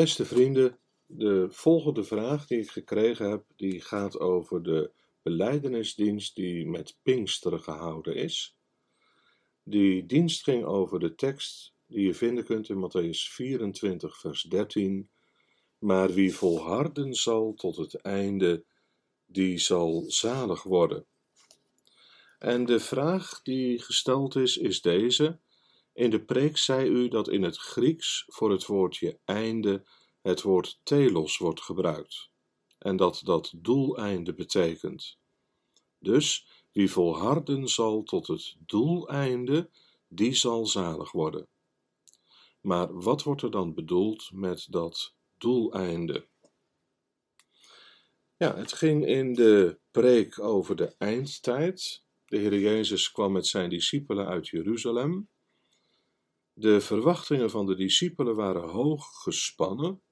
[0.00, 6.66] Beste vrienden, de volgende vraag die ik gekregen heb, die gaat over de beleidenisdienst die
[6.66, 8.56] met Pinksteren gehouden is.
[9.62, 15.10] Die dienst ging over de tekst die je vinden kunt in Matthäus 24, vers 13.
[15.78, 18.64] Maar wie volharden zal tot het einde,
[19.26, 21.06] die zal zalig worden.
[22.38, 25.38] En de vraag die gesteld is, is deze.
[26.00, 29.86] In de preek zei u dat in het Grieks voor het woordje einde
[30.22, 32.30] het woord telos wordt gebruikt
[32.78, 35.18] en dat dat doeleinde betekent.
[35.98, 39.70] Dus wie volharden zal tot het doeleinde,
[40.08, 41.48] die zal zalig worden.
[42.60, 46.28] Maar wat wordt er dan bedoeld met dat doeleinde?
[48.36, 52.04] Ja, het ging in de preek over de eindtijd.
[52.24, 55.28] De Heer Jezus kwam met zijn discipelen uit Jeruzalem.
[56.60, 60.02] De verwachtingen van de discipelen waren hoog gespannen.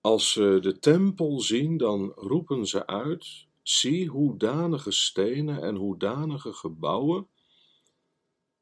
[0.00, 7.28] Als ze de tempel zien, dan roepen ze uit: Zie hoedanige stenen en hoedanige gebouwen.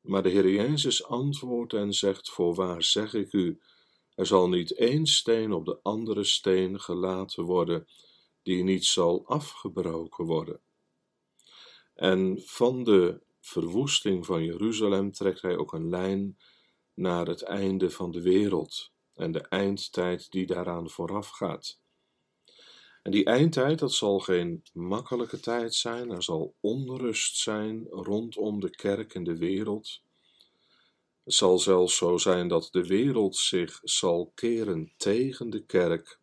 [0.00, 3.60] Maar de Heer Jezus antwoordt en zegt: Voorwaar zeg ik u,
[4.14, 7.86] er zal niet één steen op de andere steen gelaten worden,
[8.42, 10.60] die niet zal afgebroken worden.
[11.94, 16.38] En van de verwoesting van Jeruzalem trekt hij ook een lijn
[16.94, 21.78] naar het einde van de wereld en de eindtijd die daaraan vooraf gaat.
[23.02, 28.70] En die eindtijd, dat zal geen makkelijke tijd zijn, er zal onrust zijn rondom de
[28.70, 30.02] kerk en de wereld.
[31.24, 36.18] Het zal zelfs zo zijn dat de wereld zich zal keren tegen de kerk.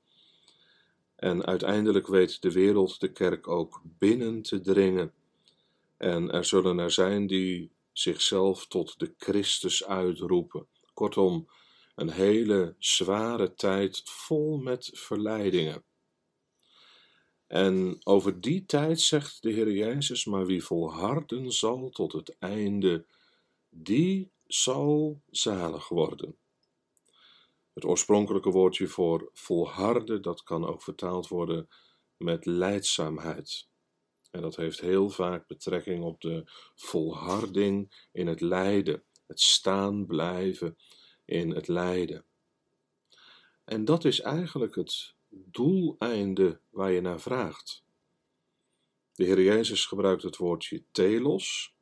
[1.16, 5.14] En uiteindelijk weet de wereld de kerk ook binnen te dringen.
[5.98, 10.68] En er zullen er zijn die zichzelf tot de Christus uitroepen.
[10.94, 11.50] Kortom,
[11.96, 15.84] een hele zware tijd vol met verleidingen.
[17.48, 23.06] En over die tijd zegt de Heer Jezus, maar wie volharden zal tot het einde,
[23.70, 26.38] die zal zalig worden.
[27.74, 31.68] Het oorspronkelijke woordje voor volharden, dat kan ook vertaald worden
[32.18, 33.68] met leidzaamheid.
[34.36, 36.44] En dat heeft heel vaak betrekking op de
[36.76, 40.78] volharding in het lijden, het staan blijven
[41.26, 42.26] in het lijden.
[43.66, 47.84] En dat is eigenlijk het doeleinde waar je naar vraagt.
[49.14, 51.76] De Heer Jezus gebruikt het woordje telos,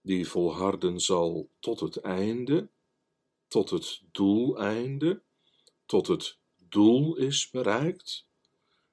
[0.00, 2.70] die volharden zal tot het einde,
[3.48, 5.22] tot het doeleinde,
[5.86, 8.28] tot het doel is bereikt.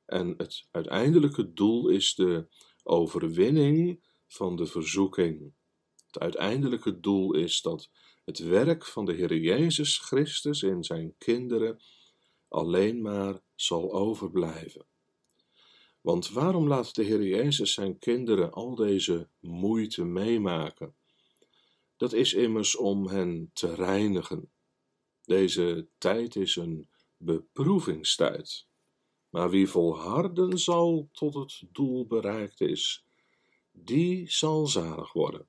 [0.07, 2.47] En het uiteindelijke doel is de
[2.83, 5.53] overwinning van de verzoeking.
[6.05, 7.89] Het uiteindelijke doel is dat
[8.25, 11.79] het werk van de Heer Jezus Christus in zijn kinderen
[12.47, 14.85] alleen maar zal overblijven.
[16.01, 20.95] Want waarom laat de Heer Jezus zijn kinderen al deze moeite meemaken?
[21.97, 24.51] Dat is immers om hen te reinigen.
[25.25, 28.67] Deze tijd is een beproevingstijd.
[29.37, 33.05] Maar wie volharden zal tot het doel bereikt is,
[33.71, 35.47] die zal zalig worden.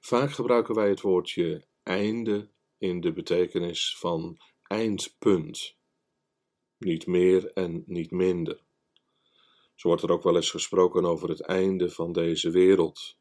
[0.00, 2.48] Vaak gebruiken wij het woordje einde
[2.78, 5.76] in de betekenis van eindpunt.
[6.78, 8.60] Niet meer en niet minder.
[9.74, 13.16] Zo wordt er ook wel eens gesproken over het einde van deze wereld.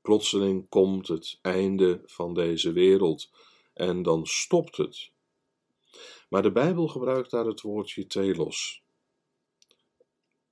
[0.00, 3.30] Plotseling komt het einde van deze wereld
[3.74, 5.14] en dan stopt het.
[6.28, 8.84] Maar de Bijbel gebruikt daar het woordje telos.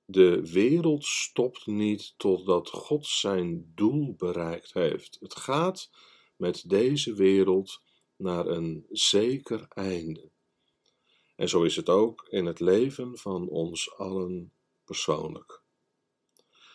[0.05, 5.17] De wereld stopt niet totdat God zijn doel bereikt heeft.
[5.19, 5.89] Het gaat
[6.35, 7.81] met deze wereld
[8.15, 10.31] naar een zeker einde.
[11.35, 14.53] En zo is het ook in het leven van ons allen
[14.85, 15.63] persoonlijk.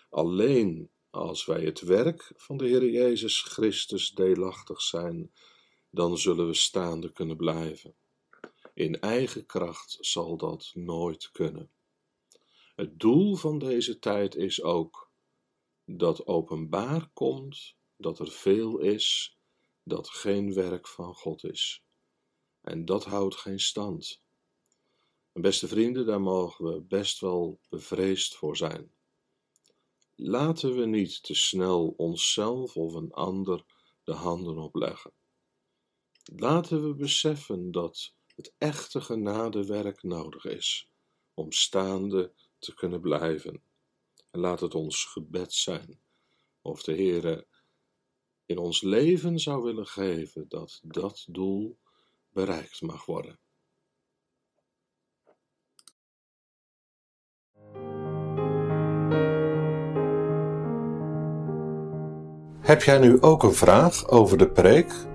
[0.09, 5.33] Alleen als wij het werk van de Heer Jezus Christus deelachtig zijn,
[5.91, 7.95] dan zullen we staande kunnen blijven.
[8.75, 11.71] In eigen kracht zal dat nooit kunnen.
[12.75, 15.11] Het doel van deze tijd is ook
[15.85, 19.39] dat openbaar komt dat er veel is
[19.83, 21.85] dat geen werk van God is.
[22.61, 24.23] En dat houdt geen stand.
[25.33, 28.93] Beste vrienden, daar mogen we best wel bevreesd voor zijn.
[30.15, 33.65] Laten we niet te snel onszelf of een ander
[34.05, 35.13] de handen opleggen.
[36.37, 40.91] Laten we beseffen dat het echte genadewerk nodig is
[41.35, 43.63] om staande te kunnen blijven.
[44.31, 46.01] En laat het ons gebed zijn
[46.63, 47.47] of de Heere
[48.47, 51.79] in ons leven zou willen geven dat dat doel
[52.29, 53.39] bereikt mag worden.
[62.61, 65.10] Heb jij nu ook een vraag over de preek?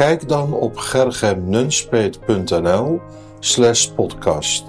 [0.00, 3.00] Kijk dan op gergemnunspeet.nl
[3.38, 4.64] slash podcast.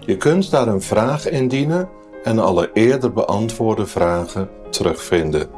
[0.00, 1.88] Je kunt daar een vraag indienen
[2.22, 5.48] en alle eerder beantwoorde vragen terugvinden.